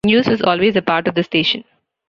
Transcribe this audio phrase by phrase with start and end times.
[0.03, 1.63] News was always a part of the station.